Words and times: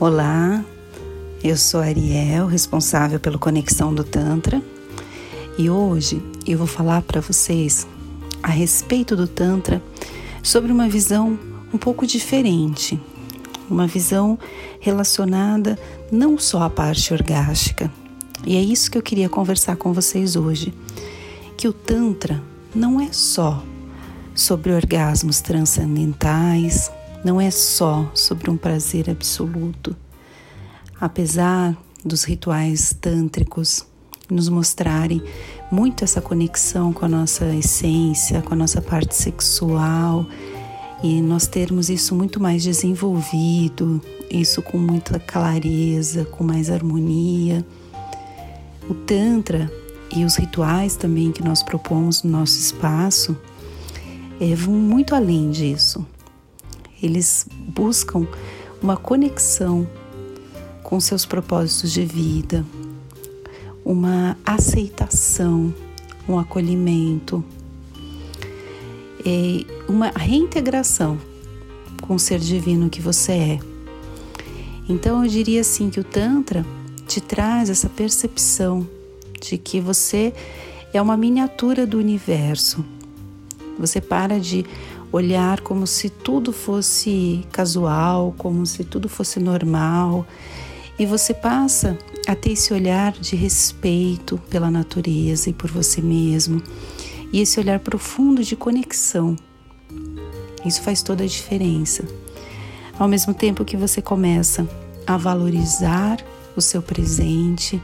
Olá, 0.00 0.64
eu 1.42 1.56
sou 1.56 1.80
Ariel, 1.80 2.46
responsável 2.46 3.18
pelo 3.18 3.36
Conexão 3.36 3.92
do 3.92 4.04
Tantra, 4.04 4.62
e 5.58 5.68
hoje 5.68 6.22
eu 6.46 6.56
vou 6.56 6.68
falar 6.68 7.02
para 7.02 7.20
vocês 7.20 7.84
a 8.40 8.46
respeito 8.46 9.16
do 9.16 9.26
Tantra 9.26 9.82
sobre 10.40 10.70
uma 10.70 10.88
visão 10.88 11.36
um 11.74 11.78
pouco 11.78 12.06
diferente, 12.06 12.96
uma 13.68 13.88
visão 13.88 14.38
relacionada 14.78 15.76
não 16.12 16.38
só 16.38 16.62
à 16.62 16.70
parte 16.70 17.12
orgástica. 17.12 17.90
E 18.46 18.56
é 18.56 18.60
isso 18.60 18.92
que 18.92 18.98
eu 18.98 19.02
queria 19.02 19.28
conversar 19.28 19.74
com 19.74 19.92
vocês 19.92 20.36
hoje, 20.36 20.72
que 21.56 21.66
o 21.66 21.72
Tantra 21.72 22.40
não 22.72 23.00
é 23.00 23.08
só 23.10 23.64
sobre 24.32 24.72
orgasmos 24.72 25.40
transcendentais, 25.40 26.88
não 27.24 27.40
é 27.40 27.50
só 27.50 28.10
sobre 28.14 28.50
um 28.50 28.56
prazer 28.56 29.10
absoluto. 29.10 29.96
Apesar 31.00 31.76
dos 32.04 32.24
rituais 32.24 32.94
tântricos 33.00 33.84
nos 34.30 34.48
mostrarem 34.48 35.22
muito 35.70 36.04
essa 36.04 36.20
conexão 36.20 36.92
com 36.92 37.04
a 37.04 37.08
nossa 37.08 37.46
essência, 37.54 38.42
com 38.42 38.54
a 38.54 38.56
nossa 38.56 38.80
parte 38.80 39.14
sexual, 39.14 40.26
e 41.02 41.22
nós 41.22 41.46
termos 41.46 41.88
isso 41.88 42.14
muito 42.14 42.40
mais 42.40 42.62
desenvolvido, 42.62 44.00
isso 44.30 44.60
com 44.60 44.78
muita 44.78 45.18
clareza, 45.18 46.24
com 46.24 46.42
mais 46.42 46.70
harmonia. 46.70 47.64
O 48.88 48.94
Tantra 48.94 49.70
e 50.14 50.24
os 50.24 50.36
rituais 50.36 50.96
também 50.96 51.30
que 51.30 51.42
nós 51.42 51.62
propomos 51.62 52.22
no 52.22 52.30
nosso 52.30 52.58
espaço 52.58 53.36
é, 54.40 54.54
vão 54.54 54.74
muito 54.74 55.14
além 55.14 55.50
disso. 55.50 56.04
Eles 57.02 57.46
buscam 57.50 58.26
uma 58.82 58.96
conexão 58.96 59.86
com 60.82 60.98
seus 61.00 61.26
propósitos 61.26 61.92
de 61.92 62.04
vida, 62.04 62.64
uma 63.84 64.36
aceitação, 64.44 65.74
um 66.28 66.38
acolhimento, 66.38 67.44
uma 69.88 70.08
reintegração 70.08 71.18
com 72.00 72.14
o 72.14 72.18
ser 72.18 72.38
divino 72.38 72.88
que 72.88 73.00
você 73.00 73.32
é. 73.32 73.58
Então 74.88 75.22
eu 75.22 75.28
diria 75.28 75.60
assim 75.60 75.90
que 75.90 76.00
o 76.00 76.04
Tantra 76.04 76.64
te 77.06 77.20
traz 77.20 77.68
essa 77.68 77.88
percepção 77.88 78.88
de 79.40 79.58
que 79.58 79.80
você 79.80 80.32
é 80.92 81.00
uma 81.00 81.16
miniatura 81.16 81.86
do 81.86 81.98
universo. 81.98 82.84
Você 83.78 84.00
para 84.00 84.40
de 84.40 84.66
olhar 85.12 85.60
como 85.60 85.86
se 85.86 86.10
tudo 86.10 86.52
fosse 86.52 87.46
casual, 87.52 88.34
como 88.36 88.66
se 88.66 88.84
tudo 88.84 89.08
fosse 89.08 89.38
normal, 89.38 90.26
e 90.98 91.06
você 91.06 91.32
passa 91.32 91.96
a 92.26 92.34
ter 92.34 92.52
esse 92.52 92.74
olhar 92.74 93.12
de 93.12 93.36
respeito 93.36 94.36
pela 94.50 94.70
natureza 94.70 95.48
e 95.48 95.52
por 95.52 95.70
você 95.70 96.02
mesmo, 96.02 96.62
e 97.32 97.40
esse 97.40 97.60
olhar 97.60 97.78
profundo 97.78 98.42
de 98.42 98.56
conexão. 98.56 99.36
Isso 100.64 100.82
faz 100.82 101.02
toda 101.02 101.22
a 101.22 101.26
diferença. 101.26 102.04
Ao 102.98 103.06
mesmo 103.06 103.32
tempo 103.32 103.64
que 103.64 103.76
você 103.76 104.02
começa 104.02 104.68
a 105.06 105.16
valorizar 105.16 106.18
o 106.56 106.60
seu 106.60 106.82
presente 106.82 107.80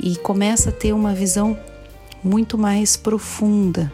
e 0.00 0.16
começa 0.16 0.70
a 0.70 0.72
ter 0.72 0.92
uma 0.92 1.14
visão 1.14 1.56
muito 2.22 2.58
mais 2.58 2.96
profunda 2.96 3.90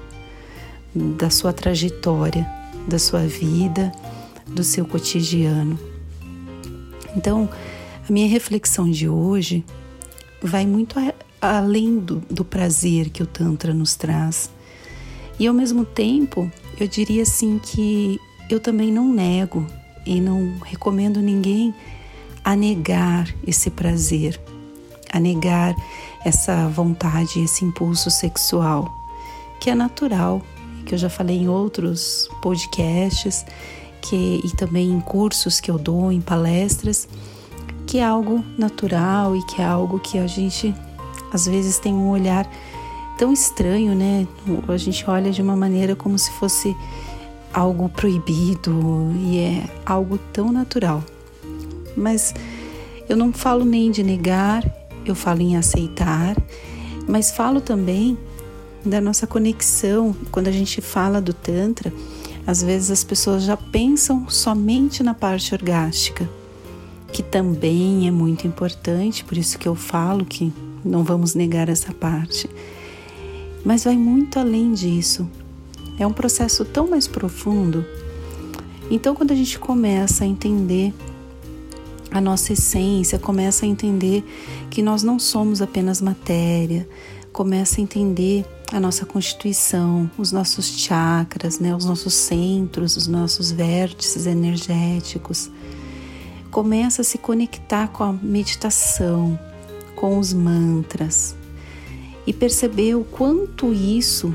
da 0.96 1.28
sua 1.28 1.52
trajetória, 1.52 2.46
da 2.88 2.98
sua 2.98 3.26
vida, 3.26 3.92
do 4.46 4.64
seu 4.64 4.86
cotidiano. 4.86 5.78
Então, 7.14 7.48
a 8.08 8.12
minha 8.12 8.28
reflexão 8.28 8.90
de 8.90 9.08
hoje 9.08 9.64
vai 10.42 10.66
muito 10.66 10.98
a, 10.98 11.12
além 11.40 11.98
do, 11.98 12.22
do 12.30 12.44
prazer 12.44 13.10
que 13.10 13.22
o 13.22 13.26
Tantra 13.26 13.74
nos 13.74 13.94
traz. 13.94 14.50
E 15.38 15.46
ao 15.46 15.54
mesmo 15.54 15.84
tempo, 15.84 16.50
eu 16.80 16.88
diria 16.88 17.22
assim 17.22 17.58
que 17.62 18.18
eu 18.48 18.58
também 18.58 18.90
não 18.90 19.12
nego 19.12 19.66
e 20.06 20.20
não 20.20 20.56
recomendo 20.64 21.20
ninguém 21.20 21.74
a 22.44 22.54
negar 22.54 23.28
esse 23.46 23.70
prazer, 23.70 24.40
a 25.12 25.18
negar 25.18 25.74
essa 26.24 26.68
vontade, 26.68 27.40
esse 27.40 27.64
impulso 27.64 28.10
sexual, 28.10 28.88
que 29.60 29.68
é 29.68 29.74
natural 29.74 30.42
que 30.86 30.94
eu 30.94 30.98
já 30.98 31.10
falei 31.10 31.36
em 31.36 31.48
outros 31.48 32.30
podcasts 32.40 33.44
que, 34.00 34.40
e 34.44 34.56
também 34.56 34.88
em 34.90 35.00
cursos 35.00 35.60
que 35.60 35.70
eu 35.70 35.78
dou, 35.78 36.12
em 36.12 36.20
palestras, 36.20 37.08
que 37.86 37.98
é 37.98 38.04
algo 38.04 38.44
natural 38.56 39.36
e 39.36 39.44
que 39.46 39.60
é 39.60 39.64
algo 39.64 39.98
que 39.98 40.18
a 40.18 40.26
gente 40.26 40.74
às 41.32 41.46
vezes 41.46 41.78
tem 41.78 41.92
um 41.92 42.08
olhar 42.10 42.48
tão 43.18 43.32
estranho, 43.32 43.94
né? 43.94 44.26
A 44.68 44.76
gente 44.76 45.08
olha 45.08 45.30
de 45.30 45.42
uma 45.42 45.56
maneira 45.56 45.96
como 45.96 46.18
se 46.18 46.30
fosse 46.32 46.74
algo 47.52 47.88
proibido 47.88 49.12
e 49.20 49.38
é 49.38 49.64
algo 49.84 50.18
tão 50.32 50.52
natural. 50.52 51.02
Mas 51.96 52.34
eu 53.08 53.16
não 53.16 53.32
falo 53.32 53.64
nem 53.64 53.90
de 53.90 54.02
negar, 54.02 54.64
eu 55.04 55.14
falo 55.14 55.40
em 55.40 55.56
aceitar, 55.56 56.36
mas 57.08 57.30
falo 57.30 57.60
também 57.60 58.18
da 58.88 59.00
nossa 59.00 59.26
conexão. 59.26 60.14
Quando 60.30 60.48
a 60.48 60.52
gente 60.52 60.80
fala 60.80 61.20
do 61.20 61.32
Tantra, 61.32 61.92
às 62.46 62.62
vezes 62.62 62.90
as 62.90 63.04
pessoas 63.04 63.42
já 63.42 63.56
pensam 63.56 64.28
somente 64.28 65.02
na 65.02 65.14
parte 65.14 65.52
orgástica, 65.54 66.28
que 67.12 67.22
também 67.22 68.06
é 68.06 68.10
muito 68.10 68.46
importante, 68.46 69.24
por 69.24 69.36
isso 69.36 69.58
que 69.58 69.66
eu 69.68 69.74
falo 69.74 70.24
que 70.24 70.52
não 70.84 71.02
vamos 71.02 71.34
negar 71.34 71.68
essa 71.68 71.92
parte. 71.92 72.48
Mas 73.64 73.84
vai 73.84 73.96
muito 73.96 74.38
além 74.38 74.72
disso. 74.72 75.28
É 75.98 76.06
um 76.06 76.12
processo 76.12 76.64
tão 76.64 76.88
mais 76.88 77.08
profundo. 77.08 77.84
Então, 78.90 79.14
quando 79.14 79.32
a 79.32 79.34
gente 79.34 79.58
começa 79.58 80.22
a 80.22 80.26
entender 80.26 80.94
a 82.10 82.20
nossa 82.20 82.52
essência, 82.52 83.18
começa 83.18 83.66
a 83.66 83.68
entender 83.68 84.24
que 84.70 84.80
nós 84.80 85.02
não 85.02 85.18
somos 85.18 85.60
apenas 85.60 86.00
matéria, 86.00 86.88
começa 87.32 87.80
a 87.80 87.82
entender 87.82 88.44
a 88.72 88.80
nossa 88.80 89.06
constituição, 89.06 90.10
os 90.18 90.32
nossos 90.32 90.66
chakras, 90.78 91.58
né, 91.58 91.74
os 91.74 91.84
nossos 91.84 92.14
centros, 92.14 92.96
os 92.96 93.06
nossos 93.06 93.50
vértices 93.50 94.26
energéticos. 94.26 95.50
Começa 96.50 97.02
a 97.02 97.04
se 97.04 97.18
conectar 97.18 97.88
com 97.88 98.02
a 98.02 98.12
meditação, 98.12 99.38
com 99.94 100.18
os 100.18 100.32
mantras 100.32 101.34
e 102.26 102.32
perceber 102.32 102.94
o 102.94 103.04
quanto 103.04 103.72
isso 103.72 104.34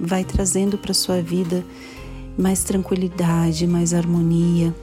vai 0.00 0.24
trazendo 0.24 0.76
para 0.76 0.92
sua 0.92 1.22
vida 1.22 1.64
mais 2.36 2.64
tranquilidade, 2.64 3.66
mais 3.66 3.94
harmonia, 3.94 4.74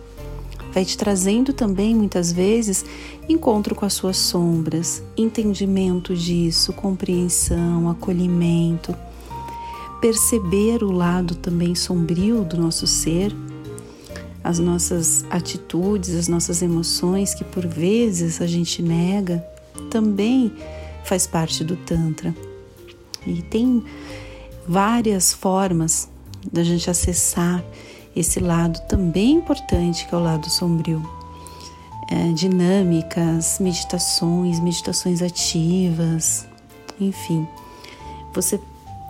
vai 0.73 0.85
te 0.85 0.97
trazendo 0.97 1.53
também 1.53 1.95
muitas 1.95 2.31
vezes 2.31 2.85
encontro 3.27 3.75
com 3.75 3.85
as 3.85 3.93
suas 3.93 4.17
sombras, 4.17 5.03
entendimento 5.17 6.15
disso, 6.15 6.73
compreensão, 6.73 7.89
acolhimento, 7.89 8.95
perceber 9.99 10.83
o 10.83 10.91
lado 10.91 11.35
também 11.35 11.75
sombrio 11.75 12.43
do 12.43 12.57
nosso 12.57 12.87
ser, 12.87 13.35
as 14.43 14.57
nossas 14.57 15.23
atitudes, 15.29 16.15
as 16.15 16.27
nossas 16.27 16.61
emoções 16.61 17.35
que 17.35 17.43
por 17.43 17.67
vezes 17.67 18.41
a 18.41 18.47
gente 18.47 18.81
nega, 18.81 19.45
também 19.89 20.51
faz 21.03 21.27
parte 21.27 21.63
do 21.63 21.75
Tantra. 21.75 22.33
E 23.25 23.41
tem 23.43 23.83
várias 24.67 25.31
formas 25.31 26.09
da 26.51 26.63
gente 26.63 26.89
acessar 26.89 27.63
esse 28.15 28.39
lado 28.39 28.79
também 28.87 29.31
importante 29.33 30.05
que 30.05 30.13
é 30.13 30.17
o 30.17 30.21
lado 30.21 30.49
sombrio. 30.49 31.01
É, 32.09 32.33
dinâmicas, 32.33 33.57
meditações, 33.59 34.59
meditações 34.59 35.21
ativas, 35.21 36.45
enfim, 36.99 37.47
você 38.33 38.59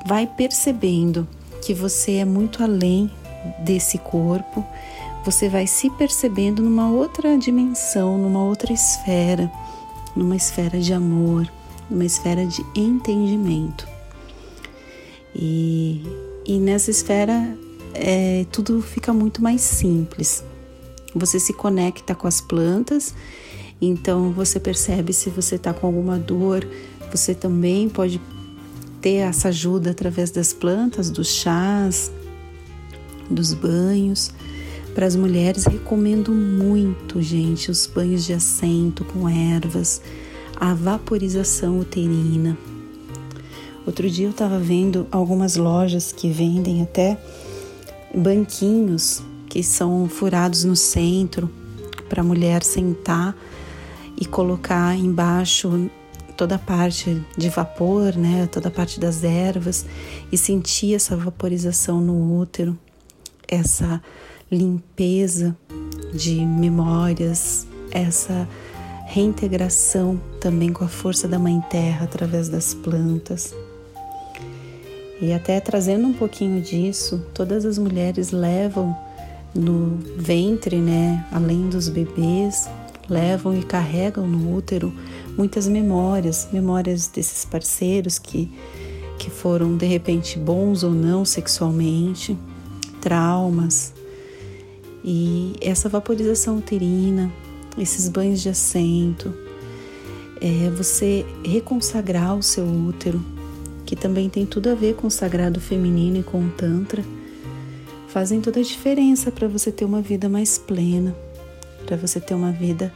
vai 0.06 0.28
percebendo 0.28 1.28
que 1.64 1.74
você 1.74 2.18
é 2.18 2.26
muito 2.26 2.64
além 2.64 3.10
desse 3.60 3.98
corpo, 3.98 4.64
você 5.24 5.50
vai 5.50 5.68
se 5.68 5.90
percebendo 5.92 6.62
numa 6.62 6.90
outra 6.90 7.38
dimensão, 7.38 8.18
numa 8.18 8.44
outra 8.44 8.72
esfera, 8.74 9.52
numa 10.16 10.36
esfera 10.36 10.80
de 10.80 10.94
amor, 10.94 11.52
numa 11.90 12.06
esfera 12.06 12.46
de 12.46 12.66
entendimento. 12.76 13.88
E, 15.36 16.04
e 16.46 16.60
nessa 16.60 16.92
esfera 16.92 17.58
é, 17.94 18.46
tudo 18.52 18.82
fica 18.82 19.14
muito 19.14 19.42
mais 19.42 19.62
simples. 19.62 20.44
Você 21.14 21.40
se 21.40 21.54
conecta 21.54 22.16
com 22.16 22.28
as 22.28 22.40
plantas, 22.40 23.14
então 23.82 24.32
você 24.32 24.60
percebe 24.60 25.12
se 25.14 25.30
você 25.30 25.56
está 25.56 25.74
com 25.74 25.88
alguma 25.88 26.18
dor, 26.18 26.66
você 27.12 27.36
também 27.36 27.90
pode 27.90 28.22
ter 29.02 29.16
essa 29.16 29.50
ajuda 29.50 29.92
através 29.92 30.32
das 30.32 30.54
plantas, 30.54 31.10
dos 31.10 31.28
chás, 31.28 32.12
dos 33.30 33.54
banhos. 33.54 34.32
Para 34.94 35.06
as 35.06 35.16
mulheres, 35.16 35.66
recomendo 35.66 36.32
muito, 36.34 37.22
gente, 37.22 37.72
os 37.72 37.88
banhos 37.88 38.26
de 38.26 38.34
assento 38.34 39.04
com 39.06 39.28
ervas, 39.28 40.02
a 40.56 40.74
vaporização 40.74 41.80
uterina. 41.80 42.58
Outro 43.86 44.10
dia 44.10 44.28
eu 44.28 44.32
estava 44.32 44.60
vendo 44.60 45.08
algumas 45.12 45.56
lojas 45.56 46.12
que 46.12 46.30
vendem 46.30 46.84
até 46.84 47.18
banquinhos 48.16 49.22
que 49.48 49.64
são 49.64 50.08
furados 50.08 50.64
no 50.64 50.76
centro 50.76 51.50
para 52.08 52.22
a 52.22 52.24
mulher 52.24 52.64
sentar 52.64 53.36
e 54.20 54.26
colocar 54.26 54.96
embaixo 54.96 55.90
toda 56.38 56.56
a 56.56 56.60
parte 56.60 57.22
de 57.38 57.50
vapor, 57.50 58.16
né, 58.16 58.48
toda 58.52 58.70
a 58.70 58.72
parte 58.72 59.00
das 59.00 59.24
ervas 59.24 59.86
e 60.32 60.38
sentir 60.38 60.96
essa 60.96 61.16
vaporização 61.16 62.02
no 62.02 62.40
útero, 62.40 62.78
essa 63.48 64.02
limpeza 64.52 65.56
de 66.14 66.46
memórias, 66.46 67.68
essa 67.92 68.48
reintegração 69.06 70.20
também 70.40 70.72
com 70.72 70.84
a 70.84 70.88
força 70.88 71.28
da 71.28 71.38
Mãe 71.38 71.62
Terra 71.70 72.06
através 72.06 72.50
das 72.50 72.74
plantas. 72.74 73.54
E 75.22 75.32
até 75.32 75.60
trazendo 75.60 76.08
um 76.08 76.14
pouquinho 76.14 76.62
disso, 76.62 77.24
todas 77.34 77.64
as 77.66 77.78
mulheres 77.78 78.32
levam 78.32 78.98
no 79.54 79.98
ventre, 80.18 80.78
né, 80.78 81.26
além 81.32 81.70
dos 81.70 81.90
bebês, 81.90 82.68
levam 83.08 83.56
e 83.58 83.64
carregam 83.64 84.26
no 84.26 84.56
útero 84.56 84.92
muitas 85.38 85.68
memórias, 85.68 86.48
memórias 86.52 87.08
desses 87.08 87.46
parceiros 87.46 88.18
que 88.18 88.52
que 89.22 89.30
foram 89.30 89.78
de 89.78 89.86
repente 89.86 90.40
bons 90.40 90.82
ou 90.82 90.90
não 90.90 91.24
sexualmente, 91.24 92.36
traumas, 93.00 93.94
e 95.04 95.54
essa 95.62 95.88
vaporização 95.88 96.58
uterina, 96.58 97.32
esses 97.78 98.10
banhos 98.10 98.42
de 98.42 98.50
assento, 98.50 99.32
é 100.42 100.72
você 100.72 101.24
reconsagrar 101.46 102.36
o 102.36 102.42
seu 102.42 102.66
útero, 102.66 103.24
que 103.92 103.96
também 103.98 104.30
tem 104.30 104.46
tudo 104.46 104.70
a 104.70 104.74
ver 104.74 104.96
com 104.96 105.08
o 105.08 105.12
sagrado 105.12 105.60
feminino 105.60 106.20
e 106.20 106.24
com 106.24 106.46
o 106.46 106.50
Tantra, 106.50 107.04
fazem 108.08 108.40
toda 108.40 108.62
a 108.62 108.64
diferença 108.64 109.30
para 109.30 109.50
você 109.50 109.70
ter 109.70 109.84
uma 109.84 110.02
vida 110.02 110.30
mais 110.30 110.58
plena, 110.58 111.14
para 111.86 111.98
você 111.98 112.18
ter 112.18 112.34
uma 112.34 112.54
vida 112.54 112.94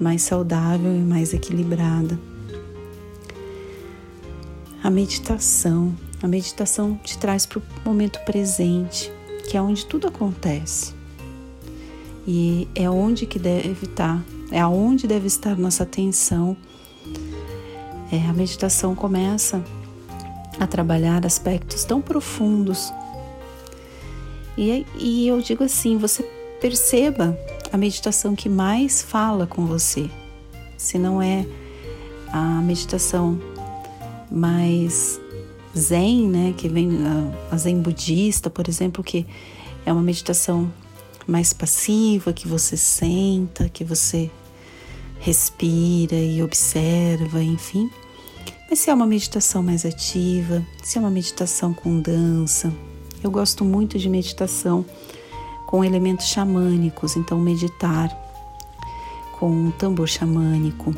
mais 0.00 0.22
saudável 0.22 0.92
e 0.92 0.98
mais 0.98 1.32
equilibrada. 1.32 2.18
A 4.82 4.90
meditação, 4.90 5.94
a 6.20 6.26
meditação 6.26 6.98
te 7.04 7.16
traz 7.18 7.46
para 7.46 7.60
o 7.60 7.62
momento 7.84 8.18
presente, 8.24 9.12
que 9.48 9.56
é 9.56 9.62
onde 9.62 9.86
tudo 9.86 10.08
acontece. 10.08 10.92
E 12.26 12.66
é 12.74 12.90
onde 12.90 13.26
que 13.26 13.38
deve 13.38 13.86
estar, 13.86 14.20
é 14.50 14.58
aonde 14.58 15.06
deve 15.06 15.28
estar 15.28 15.56
nossa 15.56 15.84
atenção. 15.84 16.56
É, 18.10 18.28
a 18.28 18.32
meditação 18.32 18.92
começa 18.92 19.62
a 20.58 20.66
trabalhar 20.66 21.24
aspectos 21.26 21.84
tão 21.84 22.00
profundos. 22.00 22.92
E, 24.56 24.86
e 24.98 25.28
eu 25.28 25.40
digo 25.40 25.64
assim, 25.64 25.98
você 25.98 26.22
perceba 26.60 27.38
a 27.72 27.76
meditação 27.76 28.34
que 28.34 28.48
mais 28.48 29.02
fala 29.02 29.46
com 29.46 29.66
você. 29.66 30.10
Se 30.76 30.98
não 30.98 31.20
é 31.20 31.46
a 32.32 32.60
meditação 32.62 33.40
mais 34.30 35.20
zen, 35.76 36.28
né, 36.28 36.54
que 36.56 36.68
vem 36.68 36.90
a, 37.50 37.56
zen 37.56 37.80
budista, 37.80 38.48
por 38.48 38.68
exemplo, 38.68 39.04
que 39.04 39.26
é 39.84 39.92
uma 39.92 40.02
meditação 40.02 40.72
mais 41.26 41.52
passiva, 41.52 42.32
que 42.32 42.48
você 42.48 42.76
senta, 42.76 43.68
que 43.68 43.84
você 43.84 44.30
respira 45.18 46.16
e 46.16 46.42
observa, 46.42 47.42
enfim. 47.42 47.90
Mas 48.68 48.80
se 48.80 48.90
é 48.90 48.94
uma 48.94 49.06
meditação 49.06 49.62
mais 49.62 49.86
ativa, 49.86 50.64
se 50.82 50.98
é 50.98 51.00
uma 51.00 51.10
meditação 51.10 51.72
com 51.72 52.00
dança, 52.00 52.72
eu 53.22 53.30
gosto 53.30 53.64
muito 53.64 53.96
de 53.98 54.08
meditação 54.08 54.84
com 55.66 55.84
elementos 55.84 56.26
xamânicos, 56.26 57.16
então 57.16 57.38
meditar 57.38 58.10
com 59.38 59.50
um 59.50 59.70
tambor 59.70 60.08
xamânico 60.08 60.94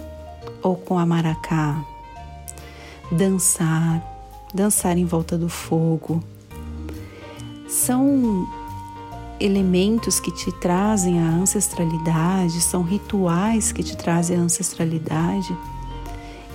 ou 0.63 0.77
com 0.77 0.99
a 0.99 1.05
maracá, 1.05 1.85
dançar, 3.13 4.03
dançar 4.55 4.97
em 4.97 5.05
volta 5.05 5.37
do 5.37 5.49
fogo. 5.49 6.23
São 7.69 8.49
elementos 9.39 10.19
que 10.19 10.33
te 10.33 10.51
trazem 10.53 11.21
a 11.21 11.29
ancestralidade, 11.29 12.61
são 12.63 12.83
rituais 12.83 13.73
que 13.73 13.83
te 13.83 13.95
trazem 13.95 14.39
a 14.39 14.41
ancestralidade 14.41 15.55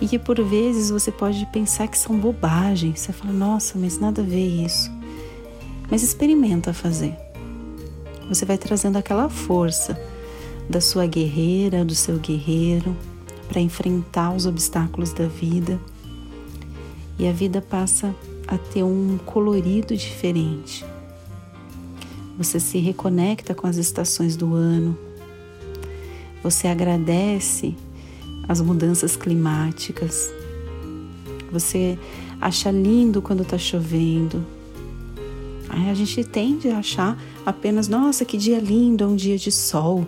e 0.02 0.08
que 0.08 0.20
por 0.20 0.42
vezes 0.44 0.90
você 0.90 1.12
pode 1.12 1.46
pensar 1.48 1.88
que 1.88 1.98
são 1.98 2.18
bobagens. 2.18 3.00
Você 3.00 3.14
fala, 3.14 3.34
nossa, 3.34 3.78
mas 3.78 3.98
nada 3.98 4.22
a 4.22 4.26
ver 4.26 4.66
isso. 4.66 4.92
Mas 5.90 6.04
experimenta 6.04 6.74
fazer. 6.74 7.16
Você 8.28 8.46
vai 8.46 8.58
trazendo 8.58 8.98
aquela 8.98 9.30
força 9.30 10.00
da 10.70 10.82
sua 10.82 11.06
guerreira, 11.06 11.86
do 11.86 11.96
seu 11.96 12.18
guerreiro, 12.18 12.96
para 13.48 13.62
enfrentar 13.62 14.34
os 14.34 14.46
obstáculos 14.46 15.14
da 15.14 15.28
vida. 15.28 15.80
E 17.20 17.28
a 17.28 17.32
vida 17.32 17.62
passa 17.62 18.14
a 18.48 18.58
ter 18.58 18.84
um 18.84 19.18
colorido 19.26 19.96
diferente 19.96 20.86
você 22.38 22.60
se 22.60 22.80
reconecta 22.80 23.54
com 23.54 23.68
as 23.68 23.78
estações 23.78 24.36
do 24.36 24.56
ano, 24.56 24.98
você 26.42 26.68
agradece 26.68 27.76
as 28.48 28.62
mudanças 28.62 29.16
climáticas, 29.16 30.32
você 31.52 31.98
acha 32.42 32.72
lindo 32.72 33.22
quando 33.22 33.44
está 33.44 33.58
chovendo. 33.58 34.46
Aí 35.70 35.90
a 35.90 35.94
gente 35.94 36.24
tende 36.24 36.70
a 36.70 36.80
achar 36.80 37.18
apenas, 37.46 37.88
nossa, 37.88 38.26
que 38.26 38.38
dia 38.38 38.60
lindo, 38.60 39.04
é 39.04 39.08
um 39.08 39.16
dia 39.16 39.38
de 39.38 39.52
sol. 39.52 40.08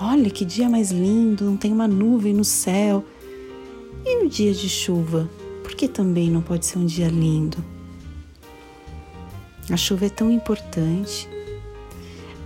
Olha 0.00 0.28
que 0.30 0.44
dia 0.44 0.68
mais 0.68 0.90
lindo, 0.90 1.44
não 1.44 1.56
tem 1.56 1.72
uma 1.72 1.88
nuvem 1.88 2.34
no 2.34 2.44
céu. 2.44 3.04
E 4.04 4.24
o 4.24 4.28
dia 4.28 4.52
de 4.52 4.68
chuva? 4.68 5.28
Por 5.62 5.74
que 5.74 5.88
também 5.88 6.30
não 6.30 6.42
pode 6.42 6.66
ser 6.66 6.78
um 6.78 6.86
dia 6.86 7.08
lindo? 7.08 7.58
A 9.70 9.76
chuva 9.76 10.06
é 10.06 10.10
tão 10.10 10.30
importante. 10.30 11.28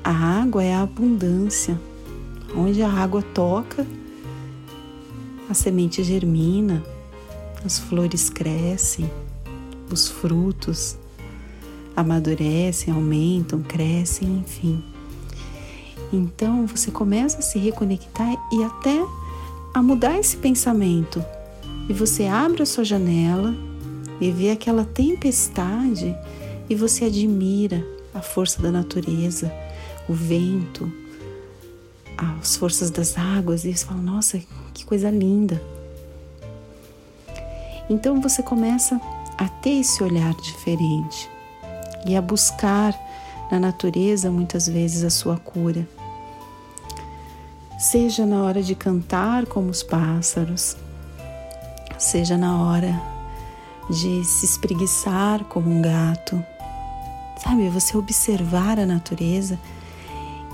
A 0.04 0.12
água 0.12 0.62
é 0.62 0.72
a 0.72 0.82
abundância. 0.82 1.78
Onde 2.56 2.80
a 2.82 2.90
água 2.90 3.22
toca, 3.22 3.86
a 5.48 5.54
semente 5.54 6.02
germina, 6.04 6.82
as 7.64 7.78
flores 7.78 8.28
crescem, 8.28 9.10
os 9.90 10.08
frutos 10.08 10.96
amadurecem, 11.96 12.94
aumentam, 12.94 13.60
crescem, 13.62 14.38
enfim. 14.38 14.84
Então 16.12 16.66
você 16.66 16.90
começa 16.90 17.38
a 17.38 17.42
se 17.42 17.58
reconectar 17.58 18.36
e 18.52 18.62
até 18.62 19.04
a 19.74 19.82
mudar 19.82 20.18
esse 20.18 20.36
pensamento. 20.36 21.24
E 21.88 21.92
você 21.92 22.26
abre 22.26 22.62
a 22.62 22.66
sua 22.66 22.84
janela 22.84 23.54
e 24.20 24.30
vê 24.30 24.50
aquela 24.50 24.84
tempestade 24.84 26.14
e 26.68 26.74
você 26.74 27.06
admira 27.06 27.84
a 28.14 28.20
força 28.20 28.60
da 28.62 28.70
natureza, 28.70 29.52
o 30.08 30.12
vento, 30.12 30.90
as 32.18 32.56
forças 32.56 32.90
das 32.90 33.16
águas 33.16 33.64
e 33.64 33.74
você 33.74 33.84
fala: 33.84 34.00
Nossa, 34.00 34.40
que 34.74 34.84
coisa 34.84 35.10
linda. 35.10 35.62
Então 37.88 38.20
você 38.20 38.42
começa 38.42 39.00
a 39.38 39.48
ter 39.48 39.80
esse 39.80 40.02
olhar 40.02 40.34
diferente 40.34 41.30
e 42.04 42.16
a 42.16 42.20
buscar 42.20 42.94
na 43.50 43.58
natureza 43.58 44.30
muitas 44.30 44.68
vezes 44.68 45.04
a 45.04 45.10
sua 45.10 45.38
cura. 45.38 45.88
Seja 47.78 48.26
na 48.26 48.42
hora 48.42 48.62
de 48.62 48.74
cantar 48.74 49.46
como 49.46 49.70
os 49.70 49.82
pássaros, 49.82 50.76
seja 51.96 52.36
na 52.36 52.60
hora 52.62 53.00
de 53.88 54.24
se 54.24 54.44
espreguiçar 54.44 55.44
como 55.44 55.70
um 55.70 55.80
gato, 55.80 56.44
Sabe, 57.38 57.68
você 57.68 57.96
observar 57.96 58.80
a 58.80 58.86
natureza 58.86 59.58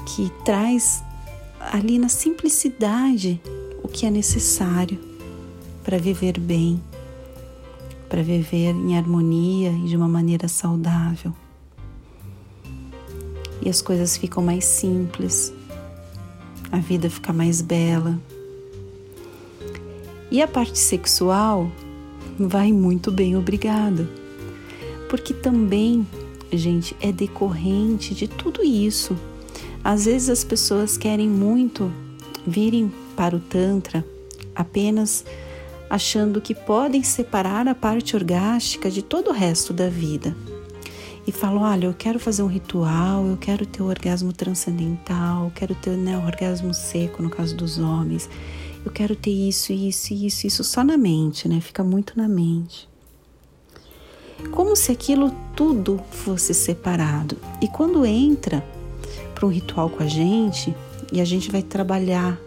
que 0.05 0.31
traz 0.45 1.03
ali 1.73 1.99
na 1.99 2.09
simplicidade 2.09 3.41
o 3.83 3.89
que 3.89 4.07
é 4.07 4.11
necessário 4.11 4.99
para 5.83 5.99
viver 5.99 6.39
bem, 6.39 6.83
para 8.09 8.23
viver 8.23 8.75
em 8.75 8.97
harmonia 8.97 9.71
e 9.71 9.89
de 9.89 9.97
uma 9.97 10.09
maneira 10.09 10.49
saudável. 10.49 11.33
E 13.61 13.69
as 13.69 13.81
coisas 13.81 14.17
ficam 14.17 14.43
mais 14.43 14.65
simples, 14.65 15.53
a 16.71 16.79
vida 16.79 17.09
fica 17.09 17.33
mais 17.33 17.61
bela. 17.61 18.19
E 20.31 20.43
a 20.43 20.49
parte 20.49 20.79
sexual 20.79 21.71
vai 22.39 22.73
muito 22.73 23.11
bem, 23.11 23.37
obrigada. 23.37 24.09
Porque 25.09 25.33
também 25.33 26.07
gente, 26.57 26.97
é 27.01 27.13
decorrente 27.13 28.15
de 28.15 28.29
tudo 28.29 28.63
isso, 28.63 29.17
Às 29.85 30.07
vezes 30.07 30.31
as 30.31 30.43
pessoas 30.43 30.97
querem 30.97 31.29
muito 31.29 31.93
virem 32.47 32.91
para 33.15 33.37
o 33.37 33.39
Tantra 33.39 34.03
apenas 34.55 35.25
achando 35.91 36.41
que 36.41 36.55
podem 36.55 37.03
separar 37.03 37.69
a 37.69 37.75
parte 37.75 38.17
orgástica 38.17 38.91
de 38.91 39.03
todo 39.03 39.29
o 39.29 39.33
resto 39.33 39.73
da 39.73 39.89
vida. 39.89 40.35
E 41.27 41.33
falam: 41.33 41.63
olha, 41.63 41.87
eu 41.87 41.95
quero 41.95 42.19
fazer 42.19 42.43
um 42.43 42.47
ritual, 42.47 43.27
eu 43.27 43.37
quero 43.37 43.67
ter 43.67 43.83
o 43.83 43.87
orgasmo 43.87 44.33
transcendental, 44.33 45.45
eu 45.45 45.51
quero 45.51 45.75
ter 45.75 45.97
né, 45.97 46.17
o 46.19 46.25
orgasmo 46.25 46.73
seco 46.75 47.23
no 47.23 47.31
caso 47.31 47.57
dos 47.57 47.79
homens, 47.79 48.29
eu 48.85 48.91
quero 48.93 49.15
ter 49.15 49.31
isso, 49.31 49.73
isso, 49.73 50.13
isso, 50.13 50.47
isso 50.47 50.65
só 50.65 50.83
na 50.83 50.97
mente, 50.97 51.49
né? 51.49 51.61
Fica 51.61 51.83
muito 51.83 52.17
na 52.17 52.29
mente. 52.29 52.89
Como 54.51 54.77
se 54.77 54.93
aquilo 54.93 55.35
tudo 55.57 56.01
fosse 56.11 56.53
separado. 56.53 57.37
E 57.63 57.69
quando 57.69 58.05
entra 58.05 58.63
para 59.45 59.47
um 59.47 59.51
ritual 59.51 59.91
com 59.91 60.03
a 60.03 60.07
gente, 60.07 60.75
e 61.13 61.21
a 61.21 61.25
gente 61.25 61.51
vai 61.51 61.63
trabalhar 61.63 62.39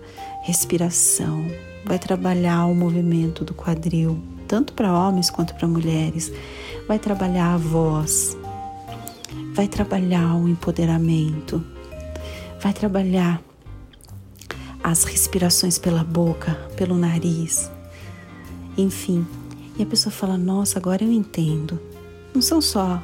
respiração, 0.42 1.46
vai 1.86 2.00
trabalhar 2.00 2.66
o 2.66 2.74
movimento 2.74 3.46
do 3.46 3.54
quadril, 3.54 4.20
tanto 4.48 4.74
para 4.74 4.92
homens 4.92 5.30
quanto 5.30 5.54
para 5.54 5.68
mulheres, 5.68 6.32
vai 6.88 6.98
trabalhar 6.98 7.54
a 7.54 7.58
voz, 7.58 8.36
vai 9.54 9.68
trabalhar 9.68 10.36
o 10.36 10.48
empoderamento, 10.48 11.64
vai 12.62 12.74
trabalhar 12.74 13.42
as 14.84 15.04
respirações 15.04 15.78
pela 15.78 16.04
boca, 16.04 16.54
pelo 16.76 16.96
nariz, 16.96 17.70
enfim. 18.76 19.26
E 19.78 19.84
a 19.84 19.86
pessoa 19.86 20.12
fala: 20.12 20.38
Nossa, 20.38 20.80
agora 20.80 21.04
eu 21.04 21.12
entendo. 21.12 21.80
Não 22.34 22.42
são 22.42 22.60
só 22.62 23.02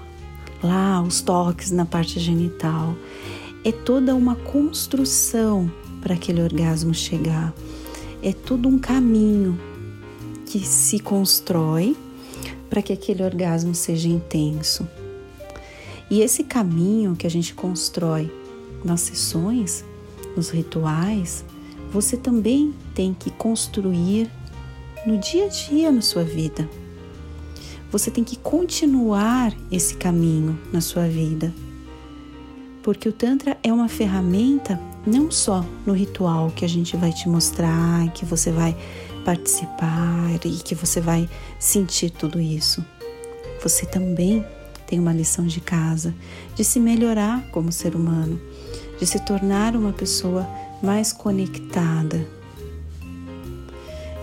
lá 0.63 1.01
os 1.01 1.21
toques 1.21 1.69
na 1.71 1.85
parte 1.85 2.19
genital, 2.19 2.95
é 3.63 3.71
toda 3.71 4.15
uma 4.15 4.35
construção 4.35 5.71
para 6.01 6.15
aquele 6.15 6.41
orgasmo 6.41 6.93
chegar 6.93 7.53
é 8.23 8.31
tudo 8.31 8.69
um 8.69 8.79
caminho 8.79 9.59
que 10.45 10.59
se 10.65 10.97
constrói 10.97 11.95
para 12.69 12.81
que 12.81 12.93
aquele 12.93 13.21
orgasmo 13.21 13.75
seja 13.75 14.07
intenso. 14.07 14.87
E 16.09 16.21
esse 16.21 16.43
caminho 16.43 17.15
que 17.15 17.27
a 17.27 17.29
gente 17.29 17.53
constrói 17.53 18.31
nas 18.83 19.01
sessões, 19.01 19.83
nos 20.37 20.49
rituais, 20.49 21.43
você 21.91 22.15
também 22.15 22.73
tem 22.95 23.13
que 23.13 23.29
construir 23.29 24.29
no 25.05 25.17
dia 25.17 25.45
a 25.45 25.49
dia 25.49 25.91
na 25.91 26.01
sua 26.01 26.23
vida. 26.23 26.69
Você 27.91 28.09
tem 28.09 28.23
que 28.23 28.37
continuar 28.37 29.53
esse 29.69 29.95
caminho 29.95 30.57
na 30.71 30.81
sua 30.81 31.07
vida. 31.07 31.53
Porque 32.83 33.07
o 33.07 33.13
Tantra 33.13 33.57
é 33.63 33.71
uma 33.71 33.87
ferramenta 33.87 34.79
não 35.07 35.31
só 35.31 35.65
no 35.85 35.93
ritual 35.93 36.51
que 36.51 36.65
a 36.65 36.67
gente 36.67 36.97
vai 36.97 37.13
te 37.13 37.29
mostrar, 37.29 38.11
que 38.11 38.25
você 38.25 38.51
vai 38.51 38.75
participar 39.23 40.29
e 40.45 40.57
que 40.57 40.75
você 40.75 40.99
vai 40.99 41.29
sentir 41.57 42.09
tudo 42.09 42.41
isso. 42.41 42.85
Você 43.61 43.85
também 43.85 44.45
tem 44.85 44.99
uma 44.99 45.13
lição 45.13 45.47
de 45.47 45.61
casa 45.61 46.13
de 46.55 46.63
se 46.65 46.77
melhorar 46.77 47.41
como 47.51 47.71
ser 47.71 47.95
humano, 47.95 48.39
de 48.99 49.05
se 49.05 49.19
tornar 49.19 49.77
uma 49.77 49.93
pessoa 49.93 50.47
mais 50.81 51.13
conectada, 51.13 52.27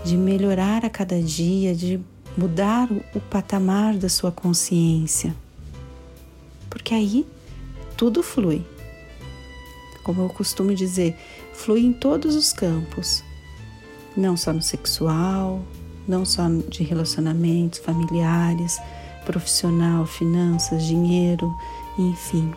de 0.05 0.19
melhorar 0.19 0.85
a 0.85 0.91
cada 0.91 1.21
dia, 1.21 1.75
de 1.75 1.99
mudar 2.37 2.89
o 3.15 3.21
patamar 3.21 3.97
da 3.97 4.11
sua 4.11 4.31
consciência. 4.31 5.35
Porque 6.69 6.95
aí 6.95 7.27
tudo 8.01 8.23
flui 8.23 8.65
como 10.03 10.23
eu 10.23 10.29
costumo 10.29 10.75
dizer, 10.75 11.17
flui 11.53 11.85
em 11.85 11.93
todos 11.93 12.35
os 12.35 12.53
campos, 12.53 13.23
não 14.17 14.37
só 14.37 14.53
no 14.53 14.63
sexual, 14.63 15.63
não 16.09 16.25
só 16.25 16.49
de 16.69 16.83
relacionamentos 16.83 17.79
familiares, 17.79 18.81
profissional, 19.25 20.07
finanças, 20.07 20.85
dinheiro, 20.85 21.55
enfim. 21.99 22.53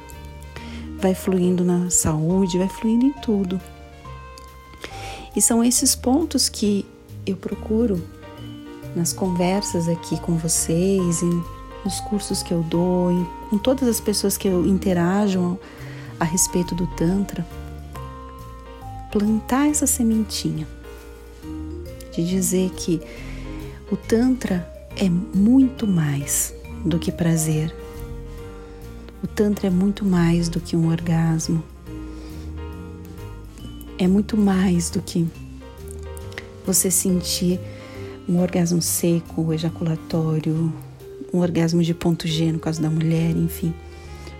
Vai 0.99 1.13
fluindo 1.13 1.63
na 1.63 1.89
saúde, 1.89 2.57
vai 2.57 2.69
fluindo 2.69 3.05
em 3.05 3.13
tudo. 3.21 3.59
E 5.35 5.41
são 5.41 5.63
esses 5.63 5.95
pontos 5.95 6.49
que 6.49 6.85
eu 7.25 7.35
procuro 7.35 8.01
nas 8.95 9.11
conversas 9.11 9.87
aqui 9.89 10.19
com 10.21 10.37
vocês, 10.37 11.21
nos 11.83 11.99
cursos 12.01 12.41
que 12.41 12.53
eu 12.53 12.63
dou, 12.63 13.11
com 13.53 13.57
todas 13.59 13.87
as 13.87 13.99
pessoas 13.99 14.35
que 14.35 14.47
eu 14.47 14.65
interajo 14.65 15.59
a 16.19 16.23
respeito 16.23 16.73
do 16.73 16.87
Tantra, 16.87 17.45
plantar 19.11 19.69
essa 19.69 19.85
sementinha 19.85 20.67
de 22.11 22.27
dizer 22.27 22.71
que 22.71 22.99
o 23.91 23.95
Tantra 23.95 24.67
é 24.97 25.07
muito 25.07 25.85
mais 25.85 26.51
do 26.83 26.97
que 26.97 27.11
prazer. 27.11 27.71
O 29.23 29.27
Tantra 29.27 29.67
é 29.67 29.69
muito 29.69 30.03
mais 30.03 30.49
do 30.49 30.59
que 30.59 30.75
um 30.75 30.89
orgasmo. 30.89 31.63
É 33.99 34.07
muito 34.07 34.35
mais 34.35 34.89
do 34.89 34.99
que 34.99 35.27
você 36.65 36.89
sentir 36.89 37.59
um 38.27 38.41
orgasmo 38.41 38.81
seco, 38.81 39.53
ejaculatório, 39.53 40.73
um 41.33 41.39
orgasmo 41.39 41.81
de 41.81 41.93
ponto 41.93 42.27
G 42.27 42.51
no 42.51 42.59
caso 42.59 42.81
da 42.81 42.89
mulher, 42.89 43.31
enfim 43.31 43.73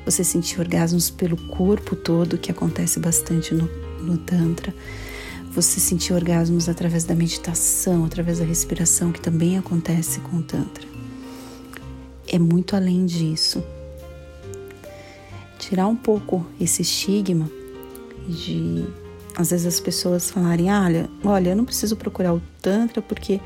você 0.06 0.24
sentir 0.24 0.60
orgasmos 0.60 1.10
pelo 1.10 1.38
corpo 1.38 1.96
todo, 1.96 2.38
que 2.38 2.52
acontece 2.52 3.00
bastante 3.00 3.54
no, 3.54 3.70
no 4.02 4.18
Tantra. 4.18 4.74
Você 5.52 5.80
sentir 5.80 6.14
orgasmos 6.14 6.68
através 6.68 7.04
da 7.04 7.16
meditação, 7.16 8.06
através 8.06 8.40
da 8.40 8.46
respiração, 8.46 9.12
que 9.12 9.22
também 9.22 9.58
acontece 9.58 10.20
com 10.20 10.38
o 10.38 10.44
Tantra. 10.44 10.86
É 12.28 12.40
muito 12.40 12.76
além 12.76 13.06
disso. 13.06 13.64
Tirar 15.60 15.88
um 15.88 15.96
pouco 15.96 16.46
esse 16.60 16.82
estigma 16.82 17.50
de 18.28 18.86
às 19.36 19.52
vezes 19.52 19.66
as 19.66 19.80
pessoas 19.80 20.30
falarem: 20.30 20.72
olha, 20.72 21.10
olha, 21.24 21.52
eu 21.52 21.56
não 21.56 21.66
preciso 21.66 21.96
procurar 21.96 22.34
o 22.34 22.42
Tantra 22.62 23.02
porque 23.02 23.40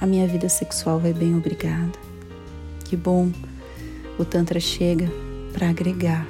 a 0.00 0.06
minha 0.06 0.28
vida 0.28 0.48
sexual 0.48 1.00
vai 1.00 1.12
bem, 1.12 1.34
obrigada. 1.34 2.09
Que 2.90 2.96
bom, 2.96 3.30
o 4.18 4.24
Tantra 4.24 4.58
chega 4.58 5.08
para 5.52 5.70
agregar, 5.70 6.26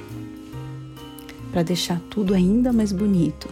para 1.51 1.63
deixar 1.63 1.99
tudo 2.07 2.35
ainda 2.35 2.71
mais 2.71 2.91
bonito, 2.91 3.49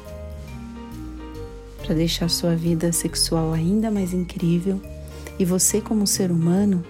para 1.82 1.96
deixar 1.96 2.30
sua 2.30 2.56
vida 2.56 2.92
sexual 2.92 3.52
ainda 3.52 3.90
mais 3.90 4.14
incrível 4.14 4.80
e 5.40 5.44
você, 5.44 5.82
como 5.82 6.06
ser 6.06 6.30
humano, 6.30 6.86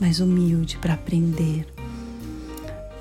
mais 0.00 0.20
humilde 0.20 0.78
para 0.78 0.94
aprender, 0.94 1.66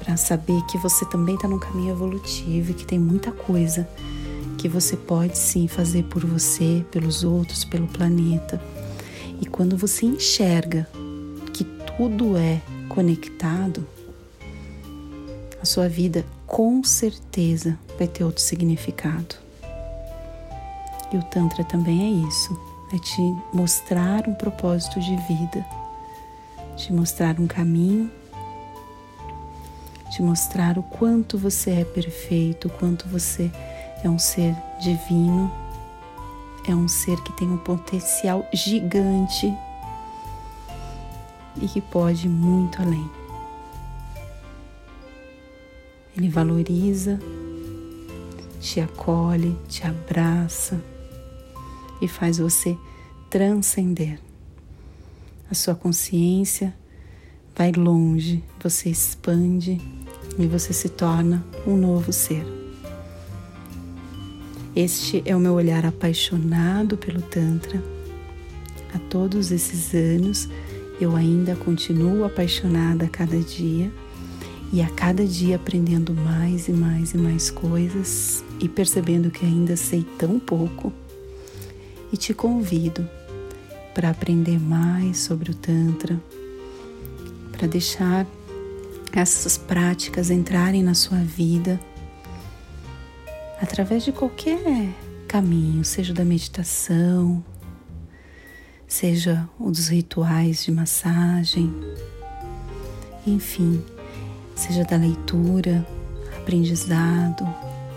para 0.03 0.17
saber 0.17 0.61
que 0.63 0.77
você 0.77 1.05
também 1.05 1.35
está 1.35 1.47
num 1.47 1.59
caminho 1.59 1.93
evolutivo 1.93 2.71
e 2.71 2.73
que 2.73 2.85
tem 2.85 2.99
muita 2.99 3.31
coisa 3.31 3.87
que 4.57 4.67
você 4.67 4.97
pode 4.97 5.37
sim 5.37 5.69
fazer 5.69 6.03
por 6.03 6.25
você, 6.25 6.85
pelos 6.91 7.23
outros, 7.23 7.63
pelo 7.63 7.87
planeta. 7.87 8.61
E 9.39 9.45
quando 9.45 9.77
você 9.77 10.05
enxerga 10.05 10.85
tudo 11.97 12.37
é 12.37 12.61
conectado, 12.87 13.87
a 15.59 15.65
sua 15.65 15.89
vida 15.89 16.23
com 16.45 16.83
certeza 16.83 17.77
vai 17.97 18.07
ter 18.07 18.23
outro 18.23 18.41
significado. 18.41 19.35
E 21.11 21.17
o 21.17 21.23
Tantra 21.23 21.63
também 21.63 22.01
é 22.01 22.27
isso, 22.27 22.55
é 22.93 22.99
te 22.99 23.21
mostrar 23.51 24.27
um 24.29 24.35
propósito 24.35 24.99
de 24.99 25.15
vida, 25.15 25.65
te 26.75 26.93
mostrar 26.93 27.39
um 27.39 27.47
caminho, 27.47 28.11
te 30.11 30.21
mostrar 30.21 30.77
o 30.77 30.83
quanto 30.83 31.35
você 31.35 31.71
é 31.71 31.83
perfeito, 31.83 32.67
o 32.67 32.71
quanto 32.71 33.07
você 33.07 33.51
é 34.03 34.09
um 34.09 34.19
ser 34.19 34.55
divino, 34.79 35.51
é 36.67 36.75
um 36.75 36.87
ser 36.87 37.19
que 37.23 37.31
tem 37.33 37.49
um 37.49 37.57
potencial 37.57 38.47
gigante 38.53 39.51
e 41.61 41.67
que 41.67 41.81
pode 41.81 42.27
muito 42.27 42.81
além. 42.81 43.09
Ele 46.15 46.29
valoriza, 46.29 47.19
te 48.59 48.79
acolhe, 48.79 49.55
te 49.67 49.85
abraça 49.85 50.81
e 52.01 52.07
faz 52.07 52.39
você 52.39 52.77
transcender. 53.29 54.19
A 55.49 55.55
sua 55.55 55.75
consciência 55.75 56.73
vai 57.55 57.71
longe, 57.71 58.43
você 58.61 58.89
expande 58.89 59.79
e 60.37 60.45
você 60.45 60.73
se 60.73 60.89
torna 60.89 61.45
um 61.65 61.77
novo 61.77 62.11
ser. 62.11 62.45
Este 64.75 65.23
é 65.25 65.35
o 65.35 65.39
meu 65.39 65.53
olhar 65.53 65.85
apaixonado 65.85 66.97
pelo 66.97 67.21
Tantra. 67.21 67.83
Há 68.93 68.99
todos 69.09 69.51
esses 69.51 69.93
anos 69.93 70.47
eu 70.99 71.15
ainda 71.15 71.55
continuo 71.55 72.23
apaixonada 72.23 73.05
a 73.05 73.09
cada 73.09 73.39
dia 73.39 73.91
e 74.71 74.81
a 74.81 74.89
cada 74.89 75.25
dia 75.25 75.55
aprendendo 75.55 76.13
mais 76.13 76.67
e 76.67 76.71
mais 76.71 77.13
e 77.13 77.17
mais 77.17 77.49
coisas. 77.49 78.43
e 78.59 78.67
percebendo 78.67 79.29
que 79.29 79.45
ainda 79.45 79.77
sei 79.77 80.03
tão 80.17 80.39
pouco, 80.39 80.91
e 82.11 82.17
te 82.17 82.33
convido 82.33 83.07
para 83.93 84.09
aprender 84.09 84.59
mais 84.59 85.19
sobre 85.19 85.51
o 85.51 85.53
Tantra, 85.53 86.19
para 87.51 87.67
deixar 87.67 88.25
essas 89.11 89.57
práticas 89.57 90.29
entrarem 90.29 90.83
na 90.83 90.93
sua 90.93 91.17
vida 91.17 91.79
através 93.61 94.03
de 94.03 94.11
qualquer 94.11 94.89
caminho, 95.27 95.83
seja 95.83 96.13
da 96.13 96.23
meditação, 96.23 97.43
seja 98.87 99.47
o 99.59 99.69
dos 99.69 99.89
rituais 99.89 100.63
de 100.63 100.71
massagem, 100.71 101.73
enfim, 103.25 103.83
seja 104.55 104.85
da 104.85 104.95
leitura, 104.95 105.85
aprendizado, 106.37 107.45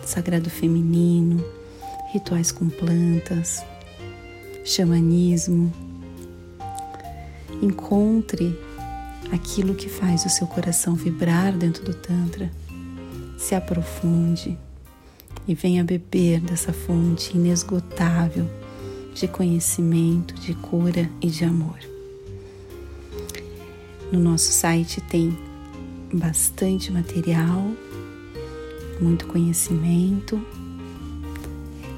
sagrado 0.05 0.51
feminino, 0.51 1.43
rituais 2.13 2.51
com 2.51 2.69
plantas, 2.69 3.65
xamanismo. 4.65 5.73
Encontre 7.63 8.59
aquilo 9.31 9.75
que 9.75 9.89
faz 9.89 10.25
o 10.25 10.29
seu 10.29 10.47
coração 10.47 10.95
vibrar 10.97 11.57
dentro 11.57 11.85
do 11.85 11.95
Tantra, 11.95 12.51
se 13.39 13.55
aprofunde 13.55 14.59
e 15.47 15.55
venha 15.55 15.85
beber 15.85 16.41
dessa 16.41 16.73
fonte 16.73 17.37
inesgotável 17.37 18.60
de 19.14 19.29
conhecimento, 19.29 20.35
de 20.35 20.55
cura 20.55 21.11
e 21.21 21.29
de 21.29 21.45
amor. 21.45 21.79
No 24.11 24.19
nosso 24.19 24.50
site 24.52 25.00
tem 25.00 25.37
bastante 26.12 26.90
material, 26.90 27.71
muito 29.00 29.26
conhecimento, 29.26 30.45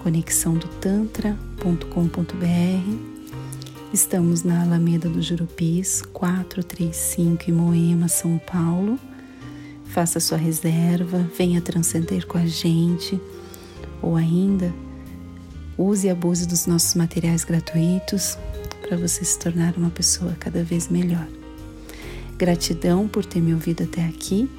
conexão 0.03 0.55
do 0.55 0.69
tantra.com.br. 0.69 1.33
Estamos 3.93 4.43
na 4.43 4.63
Alameda 4.63 5.09
do 5.09 5.23
Jurupis, 5.23 6.03
435 6.13 7.51
em 7.51 7.53
Moema, 7.53 8.09
São 8.09 8.39
Paulo. 8.39 8.99
Faça 9.87 10.19
sua 10.19 10.39
reserva, 10.39 11.27
venha 11.37 11.61
transcender 11.61 12.27
com 12.27 12.39
a 12.39 12.47
gente, 12.47 13.21
ou 14.01 14.17
ainda 14.17 14.73
use 15.79 16.07
e 16.07 16.11
abuse 16.11 16.47
dos 16.47 16.67
nossos 16.67 16.95
materiais 16.95 17.45
gratuitos 17.45 18.39
para 18.81 18.97
você 18.97 19.25
se 19.25 19.39
tornar 19.39 19.75
uma 19.77 19.91
pessoa 19.91 20.37
cada 20.39 20.63
vez 20.63 20.89
melhor. 20.89 21.27
Gratidão 22.37 23.07
por 23.09 23.25
ter 23.25 23.41
me 23.41 23.55
ouvido 23.55 23.85
até 23.85 24.05
aqui 24.05 24.51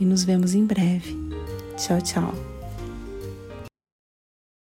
e 0.00 0.04
nos 0.04 0.24
vemos 0.24 0.54
em 0.54 0.64
breve. 0.64 1.16
Tchau, 1.76 2.00
tchau. 2.00 2.57